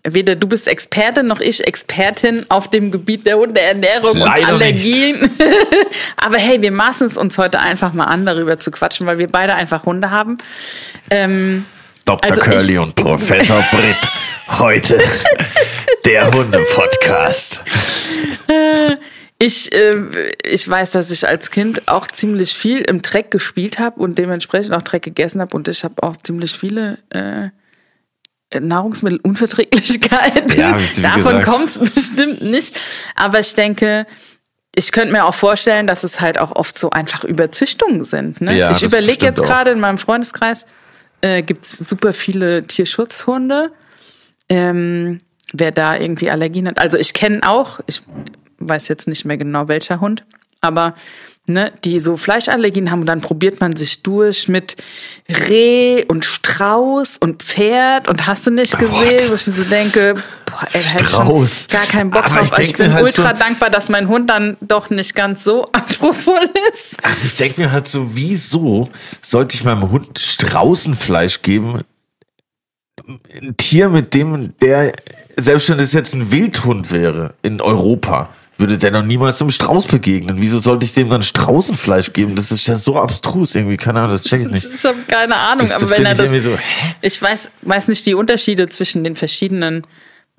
weder 0.05 0.37
du 0.37 0.49
bist 0.49 0.69
Experte 0.69 1.23
noch 1.23 1.41
ich 1.41 1.67
Expertin 1.67 2.47
auf 2.49 2.69
dem 2.69 2.91
Gebiet 2.91 3.27
der 3.27 3.37
Hundeernährung 3.37 4.19
Leider 4.19 4.55
und 4.55 4.63
Allergien. 4.63 5.31
Aber 6.17 6.37
hey, 6.37 6.61
wir 6.61 6.73
maßen 6.73 7.07
es 7.07 7.17
uns 7.17 7.39
heute 7.39 7.61
einfach 7.61 7.93
mal 7.93 8.05
an, 8.05 8.27
darüber 8.27 8.59
zu 8.59 8.71
quatschen, 8.71 9.07
weil 9.07 9.19
wir 9.19 9.29
beide 9.29 9.55
einfach 9.55 9.85
Hunde 9.85 10.11
haben. 10.11 10.39
Ähm, 11.11 11.65
Dr. 12.05 12.31
Also 12.31 12.43
Curly 12.43 12.73
ich, 12.73 12.79
und 12.79 12.95
Professor 12.95 13.63
Britt. 13.71 14.59
Heute 14.59 14.99
der 16.05 16.33
Hunde-Podcast. 16.33 17.63
Ich, 19.39 19.73
äh, 19.73 20.03
ich 20.45 20.69
weiß, 20.69 20.93
dass 20.93 21.11
ich 21.11 21.27
als 21.27 21.51
Kind 21.51 21.89
auch 21.89 22.07
ziemlich 22.09 22.55
viel 22.55 22.81
im 22.81 23.03
Dreck 23.03 23.31
gespielt 23.31 23.79
habe 23.79 24.01
und 24.01 24.19
dementsprechend 24.19 24.75
auch 24.75 24.83
Dreck 24.83 25.03
gegessen 25.03 25.41
habe 25.41 25.57
und 25.57 25.69
ich 25.69 25.85
habe 25.85 26.03
auch 26.03 26.17
ziemlich 26.17 26.53
viele 26.53 26.99
äh, 27.11 27.49
Nahrungsmittelunverträglichkeiten. 28.61 30.59
Ja, 30.59 30.79
Davon 31.03 31.43
kommt 31.43 31.69
es 31.69 31.79
bestimmt 31.79 32.43
nicht. 32.43 32.79
Aber 33.15 33.41
ich 33.41 33.55
denke, 33.55 34.07
ich 34.75 34.93
könnte 34.93 35.13
mir 35.13 35.25
auch 35.25 35.35
vorstellen, 35.35 35.87
dass 35.87 36.05
es 36.05 36.21
halt 36.21 36.39
auch 36.39 36.53
oft 36.57 36.79
so 36.79 36.91
einfach 36.91 37.25
Überzüchtungen 37.25 38.05
sind. 38.05 38.41
Ne? 38.41 38.57
Ja, 38.57 38.71
ich 38.71 38.83
überlege 38.83 39.27
jetzt 39.27 39.43
gerade 39.43 39.71
in 39.71 39.81
meinem 39.81 39.99
Freundeskreis, 39.99 40.67
äh, 41.21 41.43
gibt 41.43 41.65
es 41.65 41.73
super 41.73 42.13
viele 42.13 42.67
Tierschutzhunde. 42.67 43.73
Ähm, 44.49 45.19
wer 45.53 45.71
da 45.71 45.97
irgendwie 45.97 46.31
Allergien 46.31 46.67
hat. 46.67 46.79
Also 46.79 46.99
ich 46.99 47.13
kenne 47.13 47.41
auch, 47.47 47.81
ich 47.87 48.03
weiß 48.59 48.89
jetzt 48.89 49.07
nicht 49.09 49.25
mehr 49.25 49.37
genau 49.37 49.69
welcher 49.69 50.01
Hund, 50.01 50.25
aber 50.61 50.95
ne, 51.47 51.73
die 51.85 51.99
so 52.01 52.17
Fleischallergien 52.17 52.91
haben 52.91 53.01
und 53.01 53.07
dann 53.07 53.21
probiert 53.21 53.61
man 53.61 53.75
sich 53.77 54.03
durch 54.03 54.49
mit 54.49 54.77
Reh 55.29 56.05
und 56.07 56.25
Strauß 56.25 57.19
und 57.19 57.43
Pferd 57.43 58.09
und 58.09 58.27
hast 58.27 58.47
du 58.47 58.51
nicht 58.51 58.79
gesehen, 58.79 59.21
What? 59.21 59.31
wo 59.31 59.35
ich 59.35 59.47
mir 59.47 59.53
so 59.53 59.65
denke, 59.65 60.15
boah, 60.47 60.69
ey, 60.73 60.81
ich 60.81 61.07
Strauß. 61.09 61.69
gar 61.69 61.85
keinen 61.87 62.11
Bock 62.11 62.25
Aber 62.25 62.37
drauf. 62.37 62.45
ich 62.47 62.53
Aber 62.53 62.63
ich, 62.63 62.73
mir 62.79 62.85
bin 62.85 62.95
halt 62.95 63.05
ultra 63.05 63.31
so- 63.35 63.39
dankbar, 63.43 63.71
dass 63.71 63.89
mein 63.89 64.09
Hund 64.09 64.31
dann 64.31 64.57
doch 64.61 64.91
nicht 64.91 65.15
ganz 65.15 65.43
so 65.43 65.65
anspruchsvoll 65.73 66.49
ist. 66.73 66.97
Also 67.05 67.27
ich 67.27 67.37
denke 67.37 67.61
mir 67.61 67.73
halt 67.73 67.89
so, 67.89 68.15
wieso 68.15 68.89
sollte 69.21 69.57
ich 69.57 69.65
meinem 69.65 69.91
Hund 69.91 70.19
Straußenfleisch 70.19 71.43
geben? 71.43 71.81
Ein 73.41 73.57
Tier, 73.57 73.89
mit 73.89 74.15
dem 74.15 74.57
der, 74.61 74.93
selbst 75.41 75.69
wenn 75.71 75.81
es 75.81 75.93
jetzt 75.93 76.15
ein 76.15 76.31
Wildhund 76.31 76.93
wäre 76.93 77.35
in 77.43 77.61
Europa, 77.61 78.29
würde 78.59 78.79
der 78.79 78.91
noch 78.91 79.03
niemals 79.05 79.41
einem 79.41 79.51
Strauß 79.51 79.87
begegnen. 79.87 80.37
Wieso 80.41 80.61
sollte 80.61 80.85
ich 80.87 80.93
dem 80.93 81.09
dann 81.11 81.23
Straußenfleisch 81.23 82.13
geben? 82.13 82.37
Das 82.37 82.51
ist 82.53 82.67
ja 82.67 82.77
so 82.77 82.97
abstrus 83.01 83.55
irgendwie. 83.55 83.77
Keine 83.77 84.01
Ahnung, 84.01 84.13
das 84.13 84.25
check 84.25 84.43
ich 84.43 84.49
nicht. 84.49 84.67
Ich 84.75 84.85
habe 84.85 84.99
keine 85.09 85.35
Ahnung, 85.35 85.67
Das- 85.67 85.73
aber 85.77 85.87
das 85.87 85.99
wenn 85.99 86.07
er 86.07 86.15
das. 86.15 86.31
so, 86.31 86.59
ich 87.01 87.21
weiß, 87.23 87.51
weiß 87.63 87.89
nicht 87.89 88.05
die 88.07 88.15
Unterschiede 88.15 88.67
zwischen 88.67 89.05
den 89.05 89.17
verschiedenen 89.17 89.85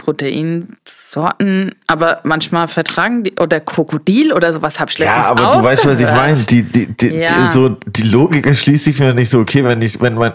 Proteinsorten, 0.04 1.72
aber 1.88 2.20
manchmal 2.24 2.68
vertragen 2.68 3.24
die. 3.24 3.34
Oder 3.40 3.60
Krokodil 3.60 4.34
oder 4.34 4.52
sowas 4.54 4.80
habe 4.80 4.92
ich 4.92 5.00
letztens 5.00 5.18
Ja, 5.18 5.26
aber 5.30 5.50
auch 5.52 5.58
du 5.58 5.64
weißt, 5.64 5.86
was 5.86 5.94
ich 5.94 6.00
gehört. 6.06 6.16
meine. 6.18 6.38
Die, 6.46 6.64
die, 6.64 6.88
die, 6.88 7.08
Ja. 7.16 7.52
so, 7.52 7.70
die 7.70 8.04
Logik 8.04 8.46
erschließt 8.48 8.84
sich 8.86 9.00
mir 9.00 9.14
nicht 9.14 9.30
so, 9.30 9.40
okay, 9.40 9.64
wenn 9.64 9.82
ich, 9.82 10.00
wenn 10.02 10.16
mein, 10.16 10.32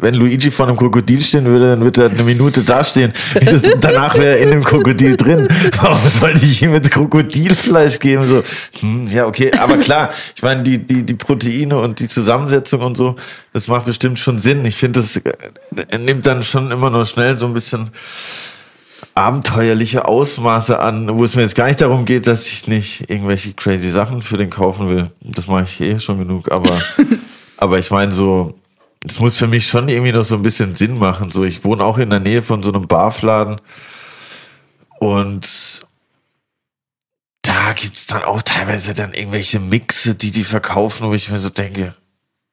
wenn 0.00 0.14
Luigi 0.14 0.50
vor 0.50 0.66
einem 0.66 0.76
Krokodil 0.76 1.22
stehen 1.22 1.44
würde, 1.46 1.70
dann 1.70 1.80
würde 1.80 2.04
er 2.04 2.10
eine 2.10 2.22
Minute 2.22 2.62
dastehen. 2.62 3.12
Dass- 3.44 3.62
danach 3.80 4.14
wäre 4.16 4.38
er 4.38 4.44
in 4.44 4.50
dem 4.50 4.64
Krokodil 4.64 5.16
drin. 5.16 5.46
Warum 5.80 6.08
sollte 6.08 6.44
ich 6.44 6.62
ihm 6.62 6.72
jetzt 6.74 6.90
Krokodilfleisch 6.90 7.98
geben? 7.98 8.26
So, 8.26 8.42
hm, 8.80 9.08
ja, 9.08 9.26
okay, 9.26 9.52
aber 9.58 9.78
klar, 9.78 10.10
ich 10.34 10.42
meine, 10.42 10.62
die, 10.62 10.78
die, 10.78 11.02
die 11.04 11.14
Proteine 11.14 11.78
und 11.78 12.00
die 12.00 12.08
Zusammensetzung 12.08 12.80
und 12.80 12.96
so, 12.96 13.16
das 13.52 13.68
macht 13.68 13.86
bestimmt 13.86 14.18
schon 14.18 14.38
Sinn. 14.38 14.64
Ich 14.64 14.76
finde, 14.76 15.00
das 15.00 15.20
nimmt 16.00 16.26
dann 16.26 16.42
schon 16.42 16.70
immer 16.70 16.90
noch 16.90 17.06
schnell 17.06 17.36
so 17.36 17.46
ein 17.46 17.52
bisschen 17.54 17.90
abenteuerliche 19.14 20.08
Ausmaße 20.08 20.80
an, 20.80 21.18
wo 21.18 21.24
es 21.24 21.36
mir 21.36 21.42
jetzt 21.42 21.54
gar 21.54 21.66
nicht 21.66 21.80
darum 21.80 22.04
geht, 22.04 22.26
dass 22.26 22.46
ich 22.46 22.66
nicht 22.66 23.08
irgendwelche 23.08 23.52
crazy 23.52 23.90
Sachen 23.90 24.22
für 24.22 24.36
den 24.36 24.50
kaufen 24.50 24.88
will. 24.88 25.10
Das 25.20 25.46
mache 25.46 25.64
ich 25.64 25.80
eh 25.80 25.98
schon 26.00 26.18
genug, 26.18 26.50
aber, 26.50 26.80
aber 27.56 27.78
ich 27.78 27.90
meine 27.90 28.12
so, 28.12 28.58
es 29.06 29.20
muss 29.20 29.36
für 29.36 29.46
mich 29.46 29.66
schon 29.66 29.88
irgendwie 29.88 30.12
noch 30.12 30.24
so 30.24 30.34
ein 30.34 30.42
bisschen 30.42 30.74
Sinn 30.74 30.98
machen. 30.98 31.30
So, 31.30 31.44
ich 31.44 31.64
wohne 31.64 31.84
auch 31.84 31.98
in 31.98 32.10
der 32.10 32.20
Nähe 32.20 32.42
von 32.42 32.62
so 32.62 32.72
einem 32.72 32.88
Barfladen 32.88 33.60
und 34.98 35.82
da 37.42 37.72
gibt's 37.74 38.06
dann 38.06 38.22
auch 38.22 38.42
teilweise 38.42 38.94
dann 38.94 39.14
irgendwelche 39.14 39.60
Mixe, 39.60 40.14
die 40.14 40.30
die 40.30 40.44
verkaufen, 40.44 41.08
wo 41.08 41.14
ich 41.14 41.30
mir 41.30 41.36
so 41.36 41.50
denke, 41.50 41.94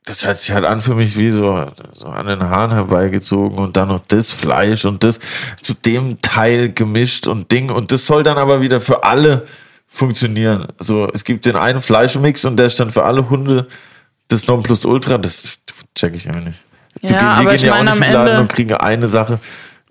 das 0.05 0.25
hört 0.25 0.41
sich 0.41 0.51
halt 0.51 0.65
an 0.65 0.81
für 0.81 0.95
mich 0.95 1.17
wie 1.17 1.29
so, 1.29 1.71
so 1.93 2.07
an 2.07 2.25
den 2.25 2.41
Haaren 2.41 2.71
herbeigezogen 2.71 3.59
und 3.59 3.77
dann 3.77 3.89
noch 3.89 4.01
das 4.07 4.31
Fleisch 4.31 4.85
und 4.85 5.03
das 5.03 5.19
zu 5.61 5.73
dem 5.73 6.21
Teil 6.21 6.71
gemischt 6.71 7.27
und 7.27 7.51
Ding 7.51 7.69
und 7.69 7.91
das 7.91 8.05
soll 8.05 8.23
dann 8.23 8.37
aber 8.37 8.61
wieder 8.61 8.81
für 8.81 9.03
alle 9.03 9.45
funktionieren. 9.87 10.67
So, 10.79 11.07
es 11.13 11.23
gibt 11.23 11.45
den 11.45 11.55
einen 11.55 11.81
Fleischmix 11.81 12.45
und 12.45 12.57
der 12.57 12.67
ist 12.67 12.79
dann 12.79 12.89
für 12.89 13.03
alle 13.03 13.29
Hunde 13.29 13.67
das 14.27 14.47
Nonplusultra, 14.47 15.17
das 15.17 15.59
check 15.93 16.13
ich 16.15 16.25
nicht. 16.25 16.59
Ja, 17.01 17.09
wir 17.09 17.21
aber 17.21 17.53
ich 17.53 17.61
ja 17.61 17.75
auch 17.75 17.83
nicht 17.83 17.95
im 17.95 18.01
Laden 18.01 18.27
Ende- 18.27 18.41
und 18.41 18.47
kriegen 18.53 18.73
eine 18.73 19.07
Sache. 19.07 19.39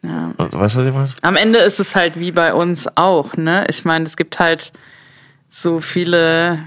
Ja. 0.03 0.33
Weißt 0.39 0.75
du, 0.75 0.79
was 0.79 0.87
ich 0.87 0.93
meine? 0.93 1.09
Am 1.23 1.37
Ende 1.37 1.59
ist 1.59 1.79
es 1.79 1.95
halt 1.95 2.19
wie 2.19 2.33
bei 2.33 2.55
uns 2.55 2.89
auch, 2.97 3.37
ne? 3.37 3.67
Ich 3.69 3.85
meine, 3.85 4.07
es 4.07 4.17
gibt 4.17 4.39
halt 4.39 4.73
so 5.49 5.81
viele. 5.81 6.59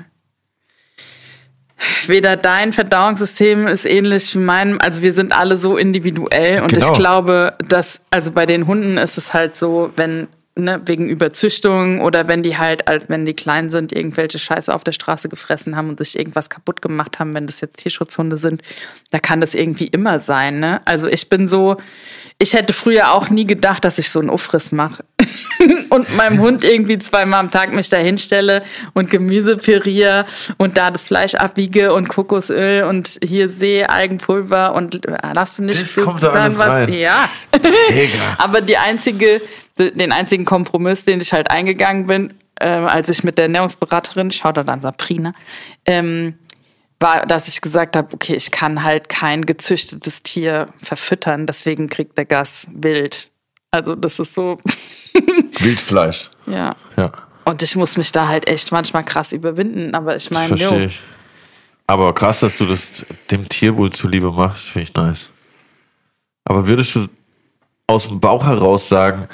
Weder 2.08 2.36
dein 2.38 2.74
Verdauungssystem 2.74 3.68
ist 3.68 3.86
ähnlich 3.86 4.36
wie 4.36 4.40
meinem, 4.40 4.80
also 4.80 5.02
wir 5.02 5.14
sind 5.14 5.36
alle 5.38 5.58
so 5.58 5.78
individuell 5.78 6.62
und 6.62 6.72
Genau. 6.74 6.92
ich 6.92 6.98
glaube, 6.98 7.56
dass, 7.68 8.02
also 8.10 8.32
bei 8.32 8.46
den 8.46 8.68
Hunden 8.68 8.98
ist 8.98 9.18
es 9.18 9.34
halt 9.34 9.56
so, 9.56 9.92
wenn, 9.96 10.28
ne, 10.56 10.82
wegen 10.86 11.10
Überzüchtung 11.10 12.02
oder 12.02 12.28
wenn 12.28 12.44
die 12.44 12.58
halt, 12.58 12.88
als 12.88 13.10
wenn 13.10 13.26
die 13.26 13.34
klein 13.34 13.70
sind, 13.70 13.92
irgendwelche 13.92 14.38
Scheiße 14.38 14.74
auf 14.74 14.84
der 14.84 14.92
Straße 14.92 15.30
gefressen 15.30 15.76
haben 15.76 15.90
und 15.90 15.98
sich 15.98 16.18
irgendwas 16.18 16.50
kaputt 16.50 16.82
gemacht 16.82 17.20
haben, 17.20 17.34
wenn 17.34 17.48
das 17.48 17.62
jetzt 17.62 17.78
Tierschutzhunde 17.78 18.38
sind, 18.38 18.62
da 19.10 19.20
kann 19.20 19.42
das 19.42 19.56
irgendwie 19.56 19.88
immer 19.88 20.20
sein, 20.20 20.60
ne? 20.60 20.82
Also 20.86 21.08
ich 21.08 21.28
bin 21.30 21.48
so, 21.48 21.78
ich 22.38 22.54
hätte 22.54 22.74
früher 22.74 23.14
auch 23.14 23.30
nie 23.30 23.48
gedacht, 23.48 23.84
dass 23.84 23.98
ich 23.98 24.10
so 24.10 24.20
einen 24.20 24.30
Ufriss 24.30 24.72
mache 24.72 25.04
und 25.90 26.16
meinem 26.16 26.40
Hund 26.40 26.64
irgendwie 26.64 27.00
zweimal 27.00 27.40
am 27.40 27.50
Tag 27.52 27.74
mich 27.74 27.90
da 27.90 27.98
hinstelle 27.98 28.64
und 28.94 29.10
Gemüse 29.10 29.58
püriere 29.58 30.26
und 30.58 30.78
da 30.78 30.92
das 30.92 31.06
Fleisch 31.06 31.34
abwiege 31.36 31.94
und 31.94 32.10
Kokosöl 32.10 32.84
und 32.84 33.20
hier 33.24 33.50
Seealgenpulver 33.50 34.76
und 34.76 35.06
äh, 35.06 35.18
lass 35.34 35.58
du 35.58 35.64
nicht 35.64 35.82
Das 35.82 35.96
so 35.96 36.04
kommt 36.04 36.22
da 36.22 36.32
alles 36.32 36.60
rein. 36.60 36.94
Ja. 36.94 37.30
Aber 38.38 38.62
die 38.62 38.78
einzige, 38.78 39.42
den 39.78 40.12
einzigen 40.12 40.46
Kompromiss, 40.46 41.06
den 41.06 41.22
ich 41.22 41.34
halt 41.34 41.50
eingegangen 41.50 42.06
bin, 42.06 42.34
äh, 42.60 42.68
als 42.68 43.10
ich 43.10 43.24
mit 43.24 43.38
der 43.38 43.46
Ernährungsberaterin, 43.46 44.32
schaut 44.32 44.58
da 44.58 44.64
dann 44.64 44.82
Sabrina, 44.82 45.34
ähm, 45.86 46.36
war, 47.00 47.26
dass 47.26 47.48
ich 47.48 47.62
gesagt 47.62 47.96
habe, 47.96 48.14
okay, 48.14 48.36
ich 48.36 48.52
kann 48.52 48.84
halt 48.84 49.10
kein 49.10 49.46
gezüchtetes 49.46 50.24
Tier 50.24 50.68
verfüttern, 50.82 51.46
deswegen 51.46 51.90
kriegt 51.90 52.18
der 52.18 52.26
Gas 52.26 52.68
wild. 52.72 53.30
Also 53.72 53.96
das 53.96 54.20
ist 54.20 54.34
so, 54.34 54.58
Wildfleisch. 55.60 56.30
ja. 56.46 56.76
Ja. 56.96 57.12
Und 57.46 57.62
ich 57.62 57.76
muss 57.76 57.98
mich 57.98 58.12
da 58.14 58.30
halt 58.30 58.48
echt 58.48 58.72
manchmal 58.72 59.04
krass 59.04 59.34
überwinden, 59.34 59.96
aber 59.96 60.16
ich 60.16 60.32
meine, 60.32 60.56
verstehe 60.56 60.86
ich. 60.86 61.02
Aber 61.88 62.14
krass, 62.14 62.40
dass 62.40 62.58
du 62.58 62.66
das 62.66 63.06
dem 63.30 63.50
Tierwohl 63.50 63.92
zuliebe 63.92 64.32
machst, 64.32 64.70
finde 64.70 64.84
ich 64.84 64.94
nice. 64.94 65.30
Aber 66.46 66.68
würdest 66.68 66.96
du 66.96 67.06
aus 67.88 68.08
dem 68.08 68.22
Bauch 68.22 68.46
heraus 68.46 68.88
sagen, 68.88 69.28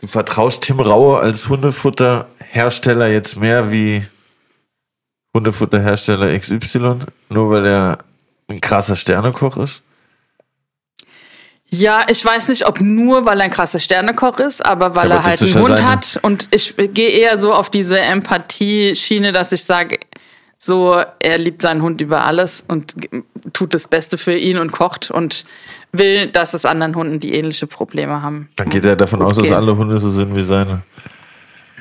du 0.00 0.06
vertraust 0.06 0.62
Tim 0.62 0.80
Raue 0.80 1.20
als 1.20 1.48
Hundefutterhersteller 1.48 3.08
jetzt 3.08 3.36
mehr 3.36 3.70
wie 3.70 4.02
Hundefutterhersteller 5.34 6.36
XY, 6.38 7.00
nur 7.28 7.50
weil 7.50 7.66
er 7.66 7.98
ein 8.48 8.60
krasser 8.60 8.96
Sternekoch 8.96 9.56
ist? 9.58 9.82
Ja, 11.70 12.06
ich 12.08 12.24
weiß 12.24 12.48
nicht, 12.48 12.66
ob 12.66 12.80
nur, 12.80 13.26
weil 13.26 13.40
er 13.40 13.44
ein 13.44 13.50
krasser 13.50 13.78
Sternekoch 13.78 14.38
ist, 14.38 14.64
aber 14.64 14.94
weil 14.96 15.08
Ja, 15.10 15.16
er 15.16 15.18
aber 15.18 15.28
halt 15.28 15.40
das 15.42 15.48
ist 15.50 15.54
einen 15.56 15.64
Hund 15.66 15.76
seine- 15.76 15.90
hat. 15.90 16.18
Und 16.22 16.48
ich 16.50 16.74
gehe 16.78 17.10
eher 17.10 17.38
so 17.38 17.52
auf 17.52 17.68
diese 17.68 18.00
Empathie-Schiene, 18.00 19.32
dass 19.32 19.52
ich 19.52 19.62
sage, 19.64 19.98
so, 20.58 21.00
er 21.20 21.38
liebt 21.38 21.62
seinen 21.62 21.82
Hund 21.82 22.00
über 22.00 22.24
alles 22.24 22.64
und 22.66 22.94
tut 23.52 23.72
das 23.74 23.86
Beste 23.86 24.18
für 24.18 24.34
ihn 24.36 24.58
und 24.58 24.72
kocht 24.72 25.08
und 25.10 25.44
will, 25.92 26.26
dass 26.26 26.52
es 26.54 26.64
anderen 26.64 26.96
Hunden, 26.96 27.20
die 27.20 27.34
ähnliche 27.34 27.68
Probleme 27.68 28.20
haben. 28.22 28.48
Dann 28.56 28.68
geht 28.68 28.84
er 28.84 28.96
davon 28.96 29.22
aus, 29.22 29.36
dass 29.36 29.44
Okay. 29.46 29.54
alle 29.54 29.76
Hunde 29.76 29.98
so 29.98 30.10
sind 30.10 30.34
wie 30.34 30.42
seine. 30.42 30.82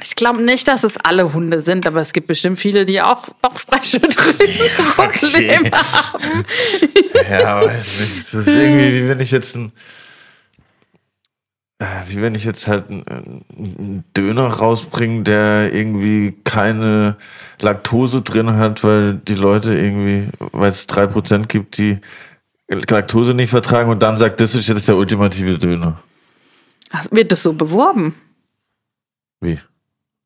Ich 0.03 0.15
glaube 0.15 0.43
nicht, 0.43 0.67
dass 0.67 0.83
es 0.83 0.95
alle 0.97 1.33
Hunde 1.33 1.59
sind, 1.59 1.87
aber 1.87 2.01
es 2.01 2.13
gibt 2.13 2.27
bestimmt 2.27 2.59
viele, 2.59 2.85
die 2.85 3.01
auch 3.01 3.29
Bauchspeicheldrüsenprobleme 3.41 5.71
haben. 5.71 6.45
Ja, 7.29 7.65
weiß 7.65 7.99
nicht. 8.01 8.25
Das 8.31 8.41
ist 8.41 8.47
irgendwie, 8.47 8.93
wie 8.93 9.09
wenn 9.09 9.19
ich 9.19 9.31
jetzt 9.31 9.55
ein. 9.55 9.71
Äh, 11.79 11.85
Wie 12.07 12.21
wenn 12.21 12.35
ich 12.35 12.43
jetzt 12.43 12.67
halt 12.67 12.89
einen, 12.89 14.03
Döner 14.15 14.47
rausbringe, 14.47 15.23
der 15.23 15.73
irgendwie 15.73 16.35
keine 16.43 17.17
Laktose 17.59 18.21
drin 18.21 18.55
hat, 18.55 18.83
weil 18.83 19.15
die 19.15 19.35
Leute 19.35 19.77
irgendwie, 19.77 20.29
weil 20.51 20.71
es 20.71 20.87
3% 20.89 21.45
gibt, 21.47 21.77
die 21.77 21.99
Laktose 22.67 23.33
nicht 23.33 23.51
vertragen 23.51 23.89
und 23.89 24.01
dann 24.01 24.17
sagt, 24.17 24.41
das 24.41 24.55
ist 24.55 24.67
jetzt 24.67 24.87
der 24.87 24.97
ultimative 24.97 25.57
Döner. 25.57 26.01
Ach, 26.89 27.05
Wird 27.11 27.31
das 27.31 27.43
so 27.43 27.53
beworben? 27.53 28.15
Wie? 29.39 29.59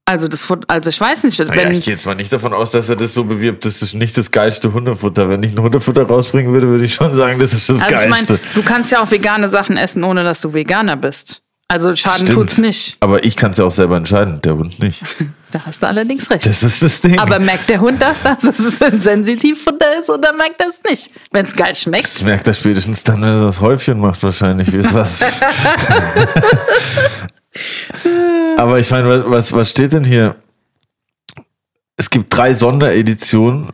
Also, 0.05 0.27
das, 0.27 0.45
also 0.67 0.89
ich 0.89 0.99
weiß 0.99 1.23
nicht, 1.23 1.39
Naja, 1.39 1.55
wenn 1.55 1.71
ich 1.71 1.85
gehe 1.85 1.93
jetzt 1.93 2.05
mal 2.05 2.15
nicht 2.15 2.33
davon 2.33 2.53
aus, 2.53 2.71
dass 2.71 2.89
er 2.89 2.95
das 2.95 3.13
so 3.13 3.23
bewirbt, 3.23 3.63
das 3.65 3.81
ist 3.81 3.93
nicht 3.93 4.17
das 4.17 4.31
geilste 4.31 4.73
Hundefutter. 4.73 5.29
Wenn 5.29 5.41
ich 5.43 5.51
ein 5.53 5.61
Hundefutter 5.61 6.03
rausbringen 6.03 6.51
würde, 6.51 6.67
würde 6.67 6.83
ich 6.83 6.93
schon 6.93 7.13
sagen, 7.13 7.39
das 7.39 7.53
ist 7.53 7.69
das 7.69 7.81
Also 7.81 7.95
ich 7.95 8.09
meine, 8.09 8.25
geilste. 8.25 8.39
du 8.55 8.63
kannst 8.63 8.91
ja 8.91 9.01
auch 9.03 9.09
vegane 9.11 9.47
Sachen 9.47 9.77
essen, 9.77 10.03
ohne 10.03 10.23
dass 10.23 10.41
du 10.41 10.53
Veganer 10.53 10.97
bist. 10.97 11.41
Also 11.67 11.95
Schaden 11.95 12.25
Stimmt. 12.27 12.39
tut's 12.39 12.57
nicht. 12.57 12.97
Aber 12.99 13.23
ich 13.23 13.37
kann 13.37 13.51
es 13.51 13.57
ja 13.57 13.63
auch 13.63 13.71
selber 13.71 13.95
entscheiden, 13.95 14.41
der 14.41 14.55
Hund 14.57 14.79
nicht. 14.79 15.03
Da 15.53 15.59
hast 15.65 15.83
du 15.83 15.87
allerdings 15.87 16.29
recht. 16.29 16.45
Das 16.45 16.63
ist 16.63 16.81
das 16.81 17.01
Ding. 17.01 17.19
Aber 17.19 17.37
merkt 17.37 17.67
der 17.69 17.81
Hund 17.81 18.01
das, 18.01 18.23
dass 18.23 18.41
es 18.45 18.81
ein 18.81 19.01
Sensitivfutter 19.01 19.99
ist 19.99 20.09
oder 20.09 20.31
merkt 20.31 20.61
er 20.61 20.69
es 20.69 20.81
nicht? 20.89 21.11
Wenn 21.31 21.45
es 21.45 21.53
geil 21.53 21.75
schmeckt. 21.75 22.05
Das 22.05 22.21
merkt 22.21 22.47
er 22.47 22.53
spätestens 22.53 23.03
dann, 23.03 23.21
wenn 23.21 23.27
er 23.35 23.41
das 23.41 23.59
Häufchen 23.59 23.99
macht, 23.99 24.23
wahrscheinlich, 24.23 24.71
wie 24.71 24.77
es 24.77 24.93
was. 24.93 25.25
Aber 28.61 28.77
ich 28.77 28.91
meine, 28.91 29.27
was, 29.27 29.53
was 29.53 29.71
steht 29.71 29.93
denn 29.93 30.03
hier? 30.03 30.35
Es 31.97 32.11
gibt 32.11 32.37
drei 32.37 32.53
Sondereditionen, 32.53 33.71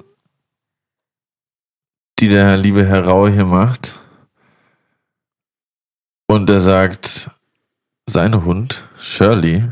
die 2.19 2.29
der 2.29 2.55
liebe 2.55 2.85
Herr 2.85 3.03
Rau 3.03 3.27
hier 3.27 3.43
macht. 3.43 3.99
Und 6.27 6.49
er 6.49 6.61
sagt, 6.61 7.29
sein 8.05 8.45
Hund, 8.45 8.87
Shirley, 8.97 9.65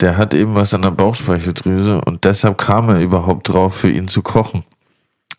der 0.00 0.16
hat 0.16 0.34
eben 0.34 0.56
was 0.56 0.74
an 0.74 0.82
der 0.82 0.90
Bauchspeicheldrüse 0.90 2.00
und 2.00 2.24
deshalb 2.24 2.58
kam 2.58 2.88
er 2.88 2.98
überhaupt 2.98 3.48
drauf, 3.48 3.76
für 3.76 3.90
ihn 3.90 4.08
zu 4.08 4.22
kochen. 4.22 4.64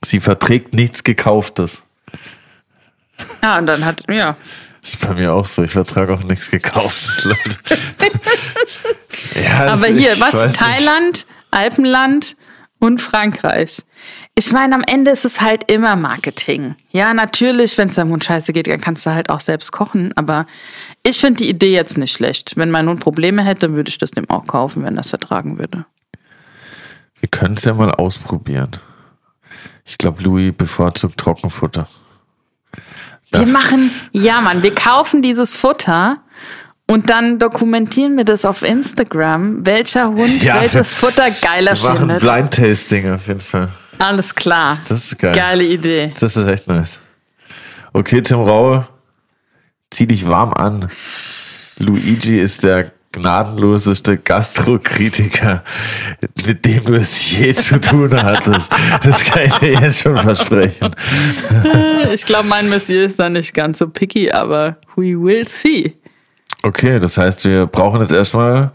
Sie 0.02 0.22
verträgt 0.22 0.74
nichts 0.74 1.04
Gekauftes. 1.04 1.84
Ja, 3.44 3.58
und 3.58 3.66
dann 3.66 3.84
hat, 3.84 4.10
ja. 4.10 4.38
Das 4.86 4.94
ist 4.94 5.08
bei 5.08 5.16
mir 5.16 5.34
auch 5.34 5.48
so. 5.48 5.64
Ich 5.64 5.72
vertrage 5.72 6.14
auch 6.14 6.22
nichts 6.22 6.52
Gekauftes, 6.52 7.24
Leute. 7.24 7.58
ja, 9.44 9.74
Aber 9.74 9.88
hier, 9.88 10.12
was? 10.20 10.54
Thailand, 10.54 11.26
Alpenland 11.50 12.38
und 12.78 13.02
Frankreich. 13.02 13.82
Ich 14.36 14.52
meine, 14.52 14.76
am 14.76 14.84
Ende 14.86 15.10
ist 15.10 15.26
es 15.26 15.42
halt 15.42 15.72
immer 15.72 15.96
Marketing. 15.96 16.76
Ja, 16.92 17.16
natürlich, 17.16 17.80
wenn 17.80 17.88
es 17.88 17.96
deinem 17.96 18.12
Hund 18.12 18.26
scheiße 18.26 18.54
geht, 18.54 18.68
dann 18.68 18.80
kannst 18.80 19.08
du 19.08 19.10
halt 19.10 19.32
auch 19.32 19.40
selbst 19.40 19.72
kochen. 19.72 20.16
Aber 20.18 20.46
ich 21.02 21.18
finde 21.18 21.38
die 21.38 21.50
Idee 21.50 21.74
jetzt 21.74 21.98
nicht 21.98 22.14
schlecht. 22.14 22.56
Wenn 22.56 22.70
mein 22.70 22.88
Hund 22.88 23.00
Probleme 23.00 23.44
hätte, 23.44 23.74
würde 23.74 23.90
ich 23.90 23.98
das 23.98 24.12
dem 24.12 24.30
auch 24.30 24.46
kaufen, 24.46 24.84
wenn 24.84 24.96
das 24.96 25.10
vertragen 25.10 25.58
würde. 25.58 25.88
Wir 27.20 27.30
können 27.30 27.56
es 27.58 27.64
ja 27.64 27.74
mal 27.74 27.90
ausprobieren. 27.90 28.70
Ich 29.84 29.98
glaube, 29.98 30.22
Louis 30.22 30.54
bevorzugt 30.56 31.18
Trockenfutter. 31.18 31.88
Wir 33.40 33.48
machen, 33.48 33.92
ja 34.12 34.42
Mann, 34.42 34.64
wir 34.64 34.74
kaufen 34.74 35.22
dieses 35.22 35.56
Futter 35.56 36.18
und 36.88 37.10
dann 37.10 37.40
dokumentieren 37.40 38.18
wir 38.18 38.26
das 38.26 38.46
auf 38.46 38.62
Instagram, 38.62 39.66
welcher 39.66 40.10
Hund 40.10 40.44
ja, 40.44 40.62
welches 40.62 40.94
Futter 40.94 41.30
geiler 41.42 41.76
wir 41.76 41.90
machen 41.90 41.98
findet. 41.98 42.20
Blind 42.20 42.52
Tasting 42.54 43.12
auf 43.12 43.28
jeden 43.28 43.42
Fall. 43.42 43.70
Alles 43.98 44.36
klar. 44.36 44.78
Das 44.88 45.06
ist 45.06 45.20
geil. 45.20 45.34
Geile 45.34 45.64
Idee. 45.64 46.12
Das 46.20 46.36
ist 46.36 46.48
echt 46.48 46.68
nice. 46.68 47.00
Okay, 47.94 48.22
Tim 48.22 48.42
Raue, 48.42 48.88
zieh 49.90 50.06
dich 50.06 50.28
warm 50.28 50.54
an. 50.54 50.90
Luigi 51.78 52.38
ist 52.38 52.64
der 52.64 52.92
gnadenloseste 53.16 54.18
Gastrokritiker, 54.18 55.64
mit 56.46 56.66
dem 56.66 56.84
du 56.84 56.94
es 56.94 57.32
je 57.32 57.54
zu 57.54 57.80
tun 57.80 58.12
hattest. 58.22 58.72
Das 59.04 59.24
kann 59.24 59.44
ich 59.44 59.54
dir 59.56 59.74
jetzt 59.74 60.02
schon 60.02 60.18
versprechen. 60.18 60.92
Ich 62.14 62.26
glaube, 62.26 62.48
mein 62.48 62.70
Monsieur 62.70 63.06
ist 63.06 63.18
da 63.20 63.30
nicht 63.30 63.54
ganz 63.54 63.80
so 63.80 63.88
picky, 63.88 64.32
aber 64.32 64.78
we 64.96 65.20
will 65.20 65.48
see. 65.48 65.96
Okay, 66.64 67.00
das 67.00 67.18
heißt, 67.18 67.46
wir 67.46 67.68
brauchen 67.68 68.02
jetzt 68.02 68.12
erstmal 68.12 68.72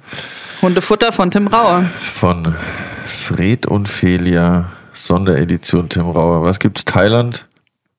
Hundefutter 0.63 1.13
von 1.13 1.31
Tim 1.31 1.47
Rauer. 1.47 1.85
Von 1.99 2.55
Fred 3.05 3.67
und 3.67 3.89
Felia, 3.89 4.71
Sonderedition 4.93 5.89
Tim 5.89 6.09
Rauer. 6.09 6.45
Was 6.45 6.59
gibt's? 6.59 6.85
Thailand? 6.85 7.47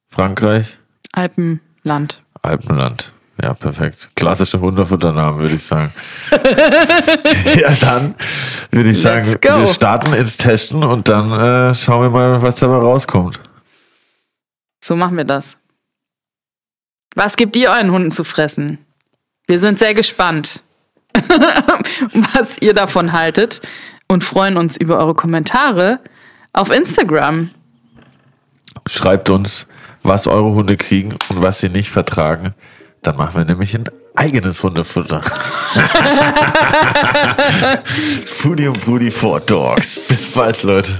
Frankreich? 0.10 0.78
Alpenland. 1.14 2.22
Alpenland. 2.42 3.14
Ja, 3.42 3.54
perfekt. 3.54 4.10
Klassische 4.16 4.60
Hunderfutternamen, 4.60 5.42
würde 5.42 5.56
ich 5.56 5.64
sagen. 5.64 5.92
ja, 6.32 7.72
dann 7.80 8.14
würde 8.70 8.92
ich 8.92 9.02
sagen, 9.02 9.36
wir 9.42 9.68
starten 9.68 10.14
ins 10.14 10.38
Testen 10.38 10.84
und 10.84 11.10
dann 11.10 11.32
äh, 11.32 11.74
schauen 11.74 12.04
wir 12.04 12.10
mal, 12.10 12.42
was 12.42 12.56
dabei 12.56 12.78
rauskommt. 12.78 13.40
So 14.84 14.96
machen 14.96 15.18
wir 15.18 15.24
das. 15.24 15.58
Was 17.16 17.36
gibt 17.36 17.56
ihr 17.56 17.70
euren 17.72 17.92
Hunden 17.92 18.12
zu 18.12 18.24
fressen? 18.24 18.78
Wir 19.48 19.60
sind 19.60 19.80
sehr 19.80 19.94
gespannt, 19.94 20.62
was 22.14 22.58
ihr 22.62 22.74
davon 22.74 23.12
haltet 23.12 23.62
und 24.08 24.24
freuen 24.24 24.58
uns 24.58 24.78
über 24.78 24.98
eure 24.98 25.16
Kommentare 25.16 26.00
auf 26.54 26.70
Instagram. 26.70 27.50
Schreibt 28.88 29.30
uns, 29.30 29.68
was 30.04 30.28
eure 30.28 30.52
Hunde 30.54 30.78
kriegen 30.78 31.16
und 31.30 31.42
was 31.42 31.60
sie 31.60 31.70
nicht 31.70 31.90
vertragen. 31.90 32.54
Dann 33.02 33.16
machen 33.18 33.36
wir 33.36 33.46
nämlich 33.46 33.76
ein 33.76 33.86
eigenes 34.16 34.62
Hundefutter. 34.62 35.22
Foodie 38.26 38.68
und 38.68 38.86
Brudi 38.86 39.10
for 39.10 39.40
Dogs. 39.40 40.00
Bis 40.08 40.32
bald, 40.32 40.62
Leute. 40.64 41.00